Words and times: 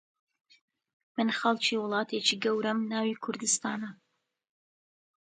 من 1.15 1.29
خەڵکی 1.39 1.75
وڵاتێکی 1.83 2.35
گەورەم 2.43 2.79
ناوی 2.91 3.19
کوردستانە 3.23 3.91